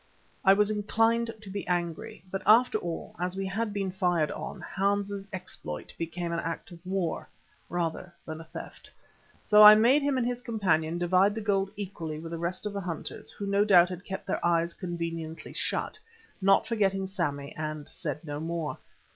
I 0.43 0.53
was 0.53 0.71
inclined 0.71 1.29
to 1.39 1.49
be 1.51 1.67
angry, 1.67 2.23
but 2.31 2.41
after 2.47 2.79
all, 2.79 3.15
as 3.19 3.35
we 3.35 3.45
had 3.45 3.71
been 3.71 3.91
fired 3.91 4.31
on, 4.31 4.59
Hans's 4.59 5.29
exploit 5.31 5.93
became 5.95 6.31
an 6.33 6.39
act 6.39 6.71
of 6.71 6.83
war 6.83 7.29
rather 7.69 8.11
than 8.25 8.41
a 8.41 8.43
theft. 8.43 8.89
So 9.43 9.61
I 9.61 9.75
made 9.75 10.01
him 10.01 10.17
and 10.17 10.25
his 10.25 10.41
companion 10.41 10.97
divide 10.97 11.35
the 11.35 11.41
gold 11.41 11.69
equally 11.75 12.17
with 12.17 12.31
the 12.31 12.39
rest 12.39 12.65
of 12.65 12.73
the 12.73 12.81
hunters, 12.81 13.29
who 13.29 13.45
no 13.45 13.63
doubt 13.63 13.89
had 13.89 14.03
kept 14.03 14.25
their 14.25 14.43
eyes 14.43 14.73
conveniently 14.73 15.53
shut, 15.53 15.99
not 16.41 16.65
forgetting 16.65 17.05
Sammy, 17.05 17.53
and 17.55 17.87
said 17.87 18.23
no 18.25 18.39
more. 18.39 18.79